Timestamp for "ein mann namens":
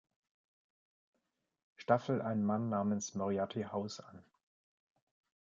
2.23-3.13